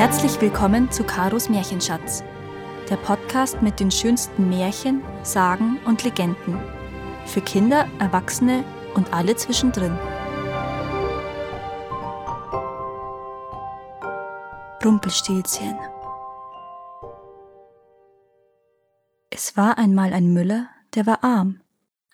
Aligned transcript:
Herzlich 0.00 0.40
willkommen 0.40 0.90
zu 0.90 1.04
Karos 1.04 1.50
Märchenschatz, 1.50 2.24
der 2.88 2.96
Podcast 2.96 3.60
mit 3.60 3.80
den 3.80 3.90
schönsten 3.90 4.48
Märchen, 4.48 5.02
Sagen 5.22 5.78
und 5.84 6.04
Legenden. 6.04 6.58
Für 7.26 7.42
Kinder, 7.42 7.86
Erwachsene 7.98 8.64
und 8.94 9.12
alle 9.12 9.36
zwischendrin. 9.36 9.94
Rumpelstilzchen. 14.82 15.78
Es 19.28 19.54
war 19.58 19.76
einmal 19.76 20.14
ein 20.14 20.32
Müller, 20.32 20.70
der 20.94 21.04
war 21.04 21.22
arm, 21.22 21.60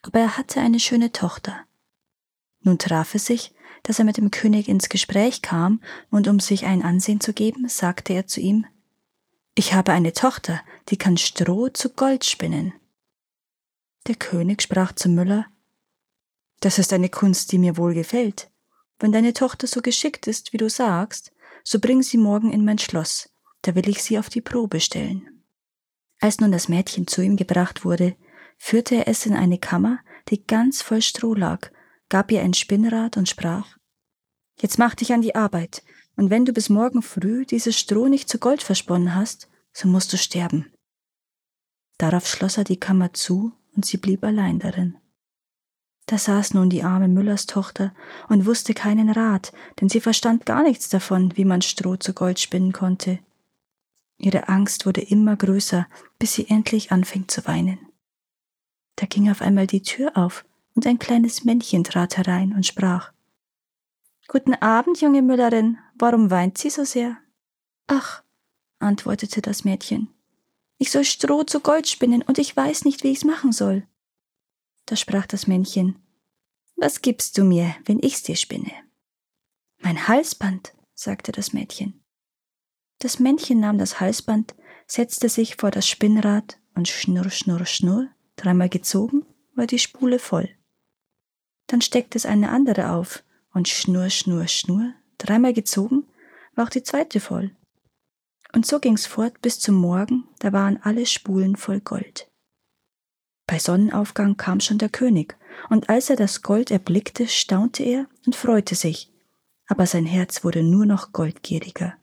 aber 0.03 0.18
er 0.18 0.37
hatte 0.37 0.61
eine 0.61 0.80
schöne 0.80 1.12
Tochter. 1.12 1.61
Nun 2.62 2.79
traf 2.79 3.14
es 3.14 3.26
sich, 3.26 3.54
dass 3.86 4.00
er 4.00 4.04
mit 4.04 4.17
dem 4.17 4.32
König 4.32 4.67
ins 4.67 4.89
Gespräch 4.89 5.43
kam, 5.43 5.81
und 6.11 6.26
um 6.26 6.40
sich 6.40 6.67
ein 6.67 6.82
Ansehen 6.82 7.21
zu 7.21 7.32
geben, 7.32 7.68
sagte 7.68 8.14
er 8.14 8.26
zu 8.26 8.40
ihm 8.40 8.67
Ich 9.54 9.75
habe 9.75 9.93
eine 9.93 10.12
Tochter, 10.12 10.61
die 10.89 10.96
kann 10.96 11.17
Stroh 11.17 11.68
zu 11.68 11.90
Gold 11.90 12.25
spinnen. 12.25 12.72
Der 14.09 14.17
König 14.17 14.61
sprach 14.62 14.93
zum 14.93 15.14
Müller 15.14 15.46
Das 16.59 16.81
ist 16.81 16.93
eine 16.93 17.09
Kunst, 17.09 17.53
die 17.53 17.59
mir 17.59 17.76
wohl 17.76 17.95
gefällt. 17.95 18.50
Wenn 18.99 19.12
deine 19.12 19.35
Tochter 19.35 19.68
so 19.68 19.81
geschickt 19.82 20.26
ist, 20.26 20.53
wie 20.53 20.57
du 20.57 20.68
sagst, 20.68 21.31
so 21.62 21.79
bring 21.79 22.03
sie 22.03 22.18
morgen 22.18 22.53
in 22.53 22.64
mein 22.64 22.79
Schloss, 22.79 23.31
da 23.62 23.76
will 23.76 23.89
ich 23.89 24.03
sie 24.03 24.18
auf 24.18 24.29
die 24.29 24.40
Probe 24.40 24.81
stellen. 24.81 25.45
Als 26.18 26.40
nun 26.40 26.50
das 26.50 26.68
Mädchen 26.68 27.07
zu 27.07 27.23
ihm 27.23 27.37
gebracht 27.37 27.84
wurde, 27.84 28.17
führte 28.59 28.96
er 28.96 29.07
es 29.07 29.26
in 29.26 29.34
eine 29.37 29.59
Kammer, 29.59 30.00
die 30.29 30.45
ganz 30.45 30.82
voll 30.82 31.03
Stroh 31.03 31.34
lag, 31.34 31.71
gab 32.09 32.33
ihr 32.33 32.41
ein 32.41 32.55
Spinnrad 32.55 33.17
und 33.17 33.28
sprach 33.28 33.75
Jetzt 34.61 34.78
mach 34.78 34.95
dich 34.95 35.12
an 35.12 35.23
die 35.23 35.35
Arbeit, 35.35 35.83
und 36.17 36.31
wenn 36.31 36.45
du 36.45 36.53
bis 36.53 36.69
morgen 36.69 37.03
früh 37.03 37.45
dieses 37.45 37.79
Stroh 37.79 38.09
nicht 38.09 38.29
zu 38.29 38.39
Gold 38.39 38.63
versponnen 38.63 39.15
hast, 39.15 39.48
so 39.73 39.87
musst 39.87 40.13
du 40.13 40.17
sterben. 40.17 40.73
Darauf 41.98 42.27
schloss 42.27 42.57
er 42.57 42.65
die 42.65 42.81
Kammer 42.81 43.13
zu, 43.13 43.53
und 43.75 43.85
sie 43.85 43.98
blieb 43.98 44.25
allein 44.25 44.59
darin. 44.59 44.97
Da 46.07 46.19
saß 46.19 46.55
nun 46.55 46.71
die 46.71 46.85
arme 46.85 47.09
Müllerstochter 47.09 47.93
und 48.29 48.47
wusste 48.47 48.75
keinen 48.75 49.11
Rat, 49.11 49.53
denn 49.81 49.89
sie 49.89 50.01
verstand 50.01 50.47
gar 50.47 50.63
nichts 50.63 50.89
davon, 50.89 51.37
wie 51.37 51.45
man 51.45 51.63
Stroh 51.63 51.97
zu 51.97 52.15
Gold 52.15 52.39
spinnen 52.39 52.73
konnte. 52.73 53.19
Ihre 54.19 54.48
Angst 54.48 54.87
wurde 54.87 55.03
immer 55.03 55.37
größer, 55.37 55.87
bis 56.19 56.35
sie 56.35 56.48
endlich 56.48 56.93
anfing 56.93 57.29
zu 57.29 57.45
weinen. 57.47 57.79
Da 58.95 59.07
ging 59.07 59.31
auf 59.31 59.43
einmal 59.43 59.67
die 59.67 59.83
Tür 59.83 60.17
auf, 60.17 60.45
und 60.75 60.87
ein 60.87 60.98
kleines 60.98 61.45
Männchen 61.45 61.85
trat 61.85 62.17
herein 62.17 62.55
und 62.55 62.65
sprach 62.65 63.13
Guten 64.29 64.55
Abend, 64.55 65.01
junge 65.01 65.23
Müllerin, 65.23 65.79
warum 65.95 66.31
weint 66.31 66.59
sie 66.59 66.71
so 66.71 66.85
sehr? 66.85 67.17
Ach, 67.87 68.23
antwortete 68.81 69.41
das 69.41 69.65
Mädchen, 69.65 70.09
ich 70.79 70.91
soll 70.91 71.05
Stroh 71.05 71.45
zu 71.45 71.61
Gold 71.61 71.89
spinnen, 71.89 72.23
und 72.23 72.39
ich 72.39 72.55
weiß 72.55 72.85
nicht, 72.85 73.03
wie 73.03 73.13
ich's 73.13 73.25
machen 73.25 73.53
soll. 73.53 73.87
Da 74.85 74.97
sprach 74.97 75.27
das 75.27 75.47
Männchen, 75.47 75.99
Was 76.77 77.01
gibst 77.01 77.39
du 77.39 77.45
mir, 77.45 77.75
wenn 77.85 77.99
ich's 78.01 78.23
dir 78.23 78.37
spinne? 78.37 78.73
Mein 79.79 80.09
Halsband, 80.09 80.75
sagte 80.95 81.33
das 81.33 81.53
Mädchen. 81.53 82.03
Das 82.99 83.19
Männchen 83.19 83.61
nahm 83.61 83.79
das 83.79 84.01
Halsband, 84.01 84.55
setzte 84.87 85.29
sich 85.29 85.57
vor 85.57 85.71
das 85.71 85.89
Spinnrad 85.89 86.59
und 86.75 86.89
schnurr, 86.89 87.31
schnurr, 87.31 87.65
schnurr, 87.65 88.09
dreimal 88.37 88.69
gezogen, 88.69 89.25
war 89.55 89.67
die 89.67 89.79
Spule 89.79 90.19
voll. 90.19 90.51
Dann 91.67 91.81
steckte 91.81 92.19
es 92.19 92.27
eine 92.27 92.51
andere 92.51 92.91
auf, 92.91 93.23
und 93.57 93.69
schnurr, 93.69 94.11
schnurr, 94.11 94.49
schnurr, 94.49 94.93
dreimal 95.17 95.55
gezogen, 95.55 96.05
war 96.55 96.67
auch 96.67 96.71
die 96.71 96.83
zweite 96.83 97.21
voll. 97.21 97.53
Und 98.53 98.67
so 98.67 98.81
ging's 98.81 99.07
fort 99.07 99.41
bis 99.41 99.58
zum 99.58 99.77
Morgen, 99.77 100.25
da 100.41 100.53
waren 100.53 100.79
alle 100.83 101.07
Spulen 101.07 101.57
voll 101.57 101.80
Gold. 101.80 102.30
Bei 103.47 103.58
Sonnenaufgang 103.58 104.36
kam 104.36 104.61
schon 104.61 104.77
der 104.77 104.91
König, 104.91 105.39
und 105.70 105.89
als 105.89 106.11
er 106.11 106.17
das 106.17 106.42
Gold 106.42 106.70
erblickte, 106.70 107.29
staunte 107.29 107.83
er 107.83 108.07
und 108.27 108.36
freute 108.36 108.75
sich, 108.75 109.11
aber 109.69 109.86
sein 109.86 110.05
Herz 110.05 110.45
wurde 110.45 110.63
nur 110.63 110.85
noch 110.85 111.13
goldgieriger. 111.13 111.95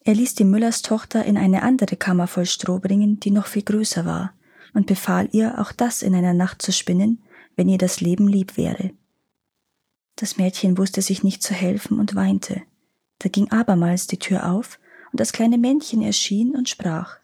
Er 0.00 0.14
ließ 0.14 0.34
die 0.34 0.44
Müllerstochter 0.44 1.24
in 1.24 1.38
eine 1.38 1.62
andere 1.62 1.94
Kammer 1.94 2.26
voll 2.26 2.46
Stroh 2.46 2.80
bringen, 2.80 3.20
die 3.20 3.30
noch 3.30 3.46
viel 3.46 3.62
größer 3.62 4.04
war, 4.04 4.34
und 4.74 4.88
befahl 4.88 5.28
ihr, 5.30 5.60
auch 5.60 5.70
das 5.70 6.02
in 6.02 6.12
einer 6.16 6.34
Nacht 6.34 6.60
zu 6.60 6.72
spinnen, 6.72 7.22
wenn 7.54 7.68
ihr 7.68 7.78
das 7.78 8.00
Leben 8.00 8.26
lieb 8.26 8.56
wäre. 8.56 8.90
Das 10.16 10.38
Mädchen 10.38 10.78
wusste 10.78 11.02
sich 11.02 11.22
nicht 11.22 11.42
zu 11.42 11.54
helfen 11.54 12.00
und 12.00 12.14
weinte. 12.14 12.62
Da 13.18 13.28
ging 13.28 13.50
abermals 13.50 14.06
die 14.06 14.18
Tür 14.18 14.50
auf, 14.50 14.78
und 15.12 15.20
das 15.20 15.32
kleine 15.32 15.58
Männchen 15.58 16.02
erschien 16.02 16.56
und 16.56 16.68
sprach 16.68 17.18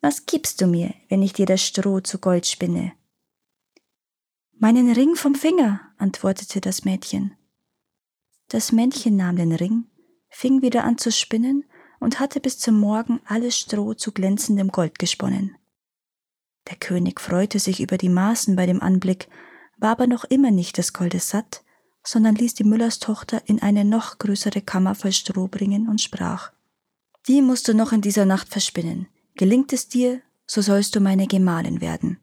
Was 0.00 0.26
gibst 0.26 0.60
du 0.60 0.66
mir, 0.66 0.94
wenn 1.08 1.22
ich 1.22 1.32
dir 1.32 1.46
das 1.46 1.62
Stroh 1.62 2.00
zu 2.00 2.18
Gold 2.18 2.46
spinne? 2.46 2.92
Meinen 4.58 4.92
Ring 4.92 5.14
vom 5.14 5.34
Finger, 5.34 5.80
antwortete 5.98 6.60
das 6.60 6.84
Mädchen. 6.84 7.36
Das 8.48 8.72
Männchen 8.72 9.16
nahm 9.16 9.36
den 9.36 9.52
Ring, 9.52 9.84
fing 10.28 10.62
wieder 10.62 10.84
an 10.84 10.98
zu 10.98 11.12
spinnen 11.12 11.64
und 11.98 12.20
hatte 12.20 12.40
bis 12.40 12.58
zum 12.58 12.78
Morgen 12.78 13.20
alles 13.24 13.56
Stroh 13.56 13.94
zu 13.94 14.12
glänzendem 14.12 14.68
Gold 14.68 14.98
gesponnen. 14.98 15.56
Der 16.68 16.76
König 16.76 17.20
freute 17.20 17.58
sich 17.58 17.80
über 17.80 17.98
die 17.98 18.08
Maßen 18.08 18.56
bei 18.56 18.66
dem 18.66 18.82
Anblick, 18.82 19.28
war 19.78 19.90
aber 19.90 20.06
noch 20.06 20.24
immer 20.24 20.50
nicht 20.50 20.78
des 20.78 20.92
Goldes 20.92 21.28
satt, 21.28 21.64
sondern 22.02 22.34
ließ 22.34 22.54
die 22.54 22.64
Müllerstochter 22.64 23.42
in 23.46 23.60
eine 23.62 23.84
noch 23.84 24.18
größere 24.18 24.62
Kammer 24.62 24.94
voll 24.94 25.12
Stroh 25.12 25.48
bringen 25.48 25.88
und 25.88 26.00
sprach 26.00 26.52
Die 27.26 27.42
musst 27.42 27.68
du 27.68 27.74
noch 27.74 27.92
in 27.92 28.00
dieser 28.00 28.24
Nacht 28.24 28.48
verspinnen. 28.48 29.08
Gelingt 29.34 29.72
es 29.72 29.88
dir, 29.88 30.20
so 30.46 30.62
sollst 30.62 30.94
du 30.96 31.00
meine 31.00 31.26
Gemahlin 31.26 31.80
werden. 31.80 32.18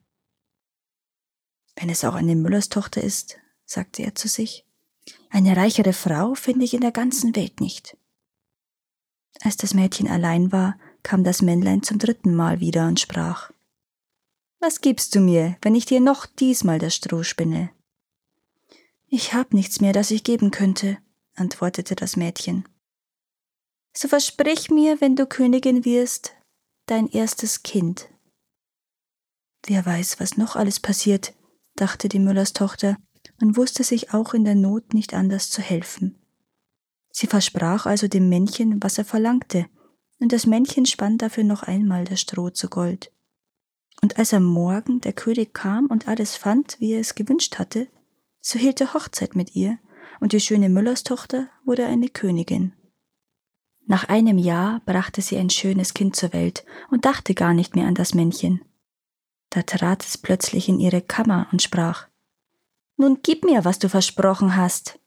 Wenn 1.75 1.89
es 1.89 2.03
auch 2.03 2.15
eine 2.15 2.35
Müllerstochter 2.35 3.01
ist, 3.01 3.37
sagte 3.65 4.01
er 4.01 4.15
zu 4.15 4.27
sich, 4.27 4.65
eine 5.29 5.55
reichere 5.55 5.93
Frau 5.93 6.35
finde 6.35 6.65
ich 6.65 6.73
in 6.73 6.81
der 6.81 6.91
ganzen 6.91 7.35
Welt 7.35 7.61
nicht. 7.61 7.95
Als 9.41 9.57
das 9.57 9.73
Mädchen 9.73 10.07
allein 10.07 10.51
war, 10.51 10.77
kam 11.03 11.23
das 11.23 11.41
Männlein 11.41 11.83
zum 11.83 11.99
dritten 11.99 12.35
Mal 12.35 12.59
wieder 12.59 12.87
und 12.87 12.99
sprach 12.99 13.51
Was 14.59 14.81
gibst 14.81 15.15
du 15.15 15.19
mir, 15.19 15.57
wenn 15.61 15.75
ich 15.75 15.85
dir 15.85 15.99
noch 15.99 16.25
diesmal 16.25 16.79
das 16.79 16.95
Stroh 16.95 17.23
spinne? 17.23 17.69
Ich 19.09 19.33
hab 19.33 19.53
nichts 19.53 19.79
mehr, 19.79 19.93
das 19.93 20.11
ich 20.11 20.23
geben 20.23 20.51
könnte, 20.51 20.97
antwortete 21.35 21.95
das 21.95 22.17
Mädchen. 22.17 22.67
So 23.95 24.07
versprich 24.07 24.69
mir, 24.69 24.99
wenn 24.99 25.15
du 25.15 25.25
Königin 25.25 25.85
wirst, 25.85 26.33
dein 26.87 27.07
erstes 27.07 27.63
Kind. 27.63 28.09
Wer 29.65 29.85
weiß, 29.85 30.19
was 30.19 30.37
noch 30.37 30.55
alles 30.55 30.79
passiert, 30.79 31.33
dachte 31.75 32.09
die 32.09 32.19
Müllers 32.19 32.53
Tochter 32.53 32.97
und 33.41 33.55
wusste 33.55 33.83
sich 33.83 34.13
auch 34.13 34.33
in 34.33 34.43
der 34.43 34.55
Not 34.55 34.93
nicht 34.93 35.13
anders 35.13 35.49
zu 35.49 35.61
helfen. 35.61 36.19
Sie 37.11 37.27
versprach 37.27 37.85
also 37.85 38.07
dem 38.07 38.29
Männchen, 38.29 38.83
was 38.83 38.97
er 38.97 39.05
verlangte, 39.05 39.67
und 40.19 40.33
das 40.33 40.45
Männchen 40.45 40.85
spann 40.85 41.17
dafür 41.17 41.43
noch 41.43 41.63
einmal 41.63 42.03
das 42.05 42.21
Stroh 42.21 42.49
zu 42.49 42.69
Gold. 42.69 43.11
Und 44.01 44.19
als 44.19 44.33
am 44.33 44.43
Morgen 44.43 45.01
der 45.01 45.13
König 45.13 45.53
kam 45.53 45.87
und 45.87 46.07
alles 46.07 46.35
fand, 46.35 46.79
wie 46.79 46.93
er 46.93 46.99
es 46.99 47.15
gewünscht 47.15 47.57
hatte, 47.57 47.87
so 48.47 48.57
hielt 48.57 48.79
er 48.79 48.93
Hochzeit 48.93 49.35
mit 49.35 49.57
ihr, 49.57 49.77
und 50.21 50.31
die 50.31 50.39
schöne 50.39 50.69
Müllerstochter 50.69 51.49
wurde 51.65 51.85
eine 51.85 52.07
Königin. 52.07 52.71
Nach 53.85 54.05
einem 54.05 54.37
Jahr 54.37 54.81
brachte 54.85 55.21
sie 55.21 55.35
ein 55.35 55.49
schönes 55.49 55.93
Kind 55.93 56.15
zur 56.15 56.31
Welt 56.31 56.65
und 56.89 57.03
dachte 57.03 57.33
gar 57.33 57.53
nicht 57.53 57.75
mehr 57.75 57.87
an 57.87 57.93
das 57.93 58.13
Männchen. 58.13 58.63
Da 59.49 59.63
trat 59.63 60.05
es 60.05 60.17
plötzlich 60.17 60.69
in 60.69 60.79
ihre 60.79 61.01
Kammer 61.01 61.47
und 61.51 61.61
sprach 61.61 62.07
Nun 62.95 63.19
gib 63.21 63.43
mir, 63.43 63.65
was 63.65 63.79
du 63.79 63.89
versprochen 63.89 64.55
hast. 64.55 64.97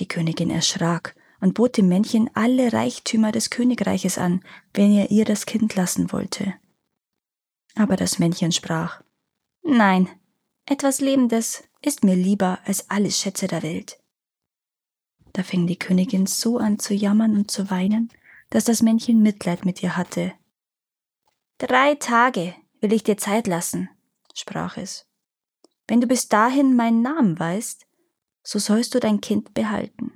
Die 0.00 0.08
Königin 0.08 0.50
erschrak 0.50 1.14
und 1.40 1.54
bot 1.54 1.76
dem 1.76 1.86
Männchen 1.86 2.28
alle 2.34 2.72
Reichtümer 2.72 3.30
des 3.30 3.50
Königreiches 3.50 4.18
an, 4.18 4.42
wenn 4.72 4.92
er 4.92 5.12
ihr 5.12 5.24
das 5.24 5.46
Kind 5.46 5.76
lassen 5.76 6.10
wollte. 6.10 6.52
Aber 7.76 7.94
das 7.94 8.18
Männchen 8.18 8.50
sprach 8.50 9.02
Nein, 9.62 10.08
etwas 10.66 11.00
Lebendes 11.00 11.64
ist 11.82 12.04
mir 12.04 12.16
lieber 12.16 12.58
als 12.64 12.90
alle 12.90 13.10
Schätze 13.10 13.46
der 13.46 13.62
Welt. 13.62 13.98
Da 15.32 15.42
fing 15.42 15.66
die 15.66 15.78
Königin 15.78 16.26
so 16.26 16.58
an 16.58 16.78
zu 16.78 16.94
jammern 16.94 17.36
und 17.36 17.50
zu 17.50 17.70
weinen, 17.70 18.10
dass 18.50 18.64
das 18.64 18.82
Männchen 18.82 19.20
Mitleid 19.20 19.64
mit 19.64 19.82
ihr 19.82 19.96
hatte. 19.96 20.32
Drei 21.58 21.96
Tage 21.96 22.54
will 22.80 22.92
ich 22.92 23.02
dir 23.02 23.16
Zeit 23.16 23.46
lassen, 23.46 23.90
sprach 24.32 24.76
es. 24.76 25.06
Wenn 25.86 26.00
du 26.00 26.06
bis 26.06 26.28
dahin 26.28 26.76
meinen 26.76 27.02
Namen 27.02 27.38
weißt, 27.38 27.86
so 28.42 28.58
sollst 28.58 28.94
du 28.94 29.00
dein 29.00 29.20
Kind 29.20 29.54
behalten. 29.54 30.12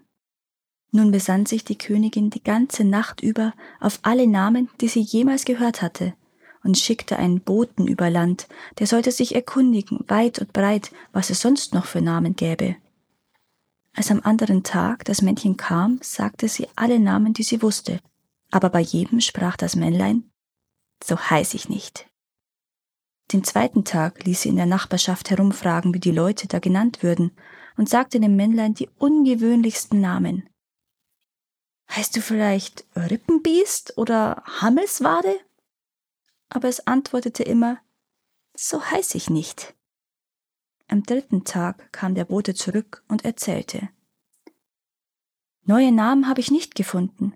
Nun 0.91 1.11
besann 1.11 1.47
sich 1.47 1.65
die 1.65 1.77
Königin 1.77 2.31
die 2.31 2.43
ganze 2.43 2.85
Nacht 2.85 3.23
über 3.23 3.53
auf 3.81 3.99
alle 4.03 4.27
Namen, 4.27 4.71
die 4.81 4.89
sie 4.89 5.01
jemals 5.01 5.45
gehört 5.45 5.83
hatte, 5.83 6.15
und 6.69 6.77
schickte 6.77 7.19
einen 7.19 7.41
Boten 7.41 7.87
über 7.87 8.11
Land, 8.11 8.47
der 8.79 8.87
sollte 8.87 9.11
sich 9.11 9.35
erkundigen, 9.35 10.05
weit 10.07 10.39
und 10.39 10.53
breit, 10.53 10.93
was 11.13 11.31
es 11.31 11.41
sonst 11.41 11.73
noch 11.73 11.87
für 11.87 12.03
Namen 12.03 12.37
gäbe. 12.37 12.77
Als 13.95 14.11
am 14.11 14.21
anderen 14.23 14.65
Tag 14.65 15.07
das 15.07 15.23
Männchen 15.23 15.57
kam, 15.57 15.99
sagte 16.03 16.47
sie 16.47 16.69
alle 16.77 17.01
Namen, 17.01 17.33
die 17.33 17.43
sie 17.43 17.63
wusste, 17.63 18.01
Aber 18.51 18.69
bei 18.69 18.81
jedem 18.81 19.23
sprach 19.23 19.57
das 19.57 19.77
Männlein, 19.77 20.31
so 21.03 21.19
heiß 21.19 21.55
ich 21.55 21.71
nicht. 21.71 22.07
Den 23.33 23.45
zweiten 23.45 23.85
Tag 23.85 24.25
ließ 24.25 24.43
sie 24.43 24.51
in 24.51 24.57
der 24.57 24.67
Nachbarschaft 24.67 25.31
herumfragen, 25.31 25.95
wie 25.95 26.01
die 26.01 26.11
Leute 26.11 26.49
da 26.49 26.59
genannt 26.59 27.03
würden, 27.03 27.31
und 27.79 27.89
sagte 27.89 28.21
dem 28.21 28.37
Männlein 28.37 28.75
die 28.75 28.91
ungewöhnlichsten 28.99 30.03
Namen. 30.03 30.47
Heißt 31.91 32.15
du 32.15 32.21
vielleicht 32.21 32.85
Rippenbiest 32.95 33.97
oder 33.97 34.43
Hammelswade? 34.61 35.41
Aber 36.49 36.69
es 36.69 36.87
antwortete 36.87 37.43
immer, 37.43 37.79
so 38.55 38.83
heiß 38.83 39.15
ich 39.15 39.31
nicht. 39.31 39.75
Am 40.89 41.03
dritten 41.03 41.45
Tag 41.45 41.93
kam 41.93 42.15
der 42.15 42.25
Bote 42.25 42.55
zurück 42.55 43.05
und 43.09 43.25
erzählte. 43.25 43.89
Neue 45.65 45.93
Namen 45.93 46.29
habe 46.29 46.41
ich 46.41 46.51
nicht 46.51 46.75
gefunden, 46.75 47.35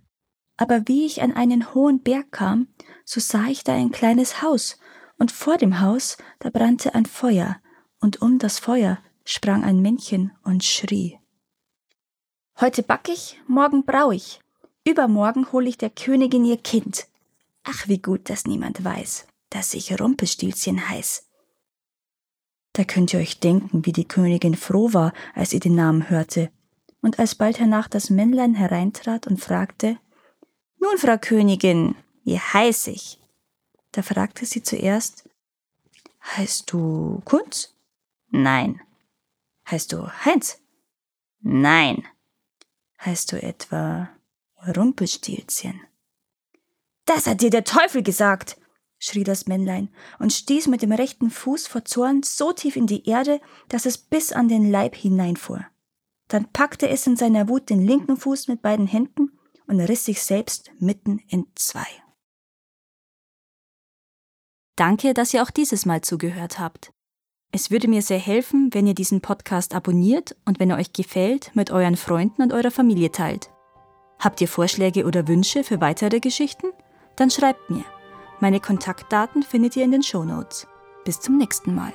aber 0.56 0.88
wie 0.88 1.04
ich 1.04 1.22
an 1.22 1.32
einen 1.32 1.74
hohen 1.74 2.02
Berg 2.02 2.32
kam, 2.32 2.68
so 3.04 3.20
sah 3.20 3.46
ich 3.46 3.62
da 3.62 3.74
ein 3.74 3.92
kleines 3.92 4.42
Haus, 4.42 4.78
und 5.18 5.30
vor 5.30 5.58
dem 5.58 5.80
Haus, 5.80 6.16
da 6.38 6.50
brannte 6.50 6.94
ein 6.94 7.06
Feuer, 7.06 7.60
und 8.00 8.22
um 8.22 8.38
das 8.38 8.58
Feuer 8.58 8.98
sprang 9.24 9.64
ein 9.64 9.80
Männchen 9.82 10.32
und 10.42 10.64
schrie. 10.64 11.18
Heute 12.60 12.82
back 12.82 13.08
ich, 13.08 13.40
morgen 13.46 13.84
brau 13.84 14.10
ich, 14.10 14.40
übermorgen 14.84 15.52
hol 15.52 15.66
ich 15.66 15.78
der 15.78 15.90
Königin 15.90 16.44
ihr 16.44 16.56
Kind. 16.56 17.06
Ach, 17.64 17.88
wie 17.88 17.98
gut, 17.98 18.28
dass 18.28 18.46
niemand 18.46 18.84
weiß, 18.84 19.26
dass 19.50 19.74
ich 19.74 19.98
Rumpelstilzchen 20.00 20.88
heiß. 20.88 21.28
Da 22.72 22.84
könnt 22.84 23.12
ihr 23.12 23.20
euch 23.20 23.38
denken, 23.38 23.84
wie 23.84 23.92
die 23.92 24.08
Königin 24.08 24.56
froh 24.56 24.92
war, 24.92 25.12
als 25.34 25.50
sie 25.50 25.60
den 25.60 25.74
Namen 25.74 26.08
hörte, 26.08 26.50
und 27.02 27.18
als 27.18 27.34
bald 27.34 27.58
hernach 27.58 27.88
das 27.88 28.10
Männlein 28.10 28.54
hereintrat 28.54 29.26
und 29.26 29.40
fragte, 29.40 29.98
Nun, 30.78 30.98
Frau 30.98 31.18
Königin, 31.18 31.96
wie 32.24 32.38
heiß 32.38 32.86
ich? 32.86 33.18
Da 33.92 34.02
fragte 34.02 34.46
sie 34.46 34.62
zuerst, 34.62 35.28
Heißt 36.36 36.72
du 36.72 37.20
Kunz? 37.24 37.74
Nein. 38.30 38.80
Heißt 39.70 39.92
du 39.92 40.08
Heinz? 40.24 40.60
Nein. 41.40 42.06
Heißt 43.04 43.32
du 43.32 43.42
etwa 43.42 44.08
Rumpelstilzchen? 44.76 45.80
Das 47.04 47.26
hat 47.26 47.40
dir 47.40 47.50
der 47.50 47.64
Teufel 47.64 48.02
gesagt, 48.02 48.56
schrie 48.98 49.24
das 49.24 49.46
Männlein 49.46 49.88
und 50.18 50.32
stieß 50.32 50.68
mit 50.68 50.82
dem 50.82 50.92
rechten 50.92 51.30
Fuß 51.30 51.66
vor 51.66 51.84
Zorn 51.84 52.22
so 52.22 52.52
tief 52.52 52.76
in 52.76 52.86
die 52.86 53.08
Erde, 53.08 53.40
dass 53.68 53.86
es 53.86 53.98
bis 53.98 54.32
an 54.32 54.48
den 54.48 54.70
Leib 54.70 54.94
hineinfuhr. 54.94 55.66
Dann 56.28 56.50
packte 56.52 56.88
es 56.88 57.06
in 57.06 57.16
seiner 57.16 57.48
Wut 57.48 57.68
den 57.68 57.84
linken 57.84 58.16
Fuß 58.16 58.48
mit 58.48 58.62
beiden 58.62 58.86
Händen 58.86 59.38
und 59.66 59.80
riss 59.80 60.04
sich 60.04 60.22
selbst 60.22 60.70
mitten 60.78 61.18
in 61.28 61.46
zwei. 61.56 61.86
Danke, 64.76 65.14
dass 65.14 65.34
ihr 65.34 65.42
auch 65.42 65.50
dieses 65.50 65.84
Mal 65.84 66.00
zugehört 66.00 66.58
habt. 66.58 66.92
Es 67.50 67.70
würde 67.70 67.88
mir 67.88 68.00
sehr 68.00 68.18
helfen, 68.18 68.70
wenn 68.72 68.86
ihr 68.86 68.94
diesen 68.94 69.20
Podcast 69.20 69.74
abonniert 69.74 70.36
und 70.46 70.58
wenn 70.58 70.70
er 70.70 70.78
euch 70.78 70.94
gefällt, 70.94 71.54
mit 71.54 71.70
euren 71.70 71.96
Freunden 71.96 72.40
und 72.40 72.52
eurer 72.54 72.70
Familie 72.70 73.12
teilt. 73.12 73.50
Habt 74.18 74.40
ihr 74.40 74.48
Vorschläge 74.48 75.04
oder 75.04 75.28
Wünsche 75.28 75.62
für 75.62 75.80
weitere 75.80 76.20
Geschichten? 76.20 76.68
Dann 77.16 77.30
schreibt 77.30 77.70
mir. 77.70 77.84
Meine 78.40 78.60
Kontaktdaten 78.60 79.42
findet 79.42 79.76
ihr 79.76 79.84
in 79.84 79.92
den 79.92 80.02
Shownotes. 80.02 80.66
Bis 81.04 81.20
zum 81.20 81.38
nächsten 81.38 81.74
Mal. 81.74 81.92